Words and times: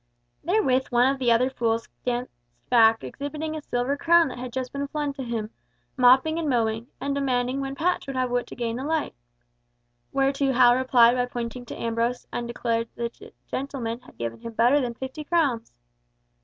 Therewith 0.43 0.87
one 0.87 1.07
of 1.13 1.19
the 1.19 1.31
other 1.31 1.51
fools 1.51 1.87
danced 2.03 2.33
back 2.71 3.03
exhibiting 3.03 3.55
a 3.55 3.61
silver 3.61 3.95
crown 3.95 4.29
that 4.29 4.39
had 4.39 4.51
just 4.51 4.73
been 4.73 4.87
flung 4.87 5.13
to 5.13 5.21
him, 5.23 5.51
mopping 5.95 6.39
and 6.39 6.49
mowing, 6.49 6.87
and 6.99 7.13
demanding 7.13 7.61
when 7.61 7.75
Patch 7.75 8.07
would 8.07 8.15
have 8.15 8.31
wit 8.31 8.47
to 8.47 8.55
gain 8.55 8.77
the 8.77 8.83
like. 8.83 9.13
Whereto 10.11 10.53
Hal 10.53 10.75
replied 10.75 11.13
by 11.17 11.27
pointing 11.27 11.67
to 11.67 11.79
Ambrose 11.79 12.25
and 12.33 12.47
declaring 12.47 12.87
that 12.95 13.13
that 13.19 13.45
gentleman 13.47 13.99
had 13.99 14.17
given 14.17 14.39
him 14.41 14.53
better 14.53 14.81
than 14.81 14.95
fifty 14.95 15.23
crowns. 15.23 15.71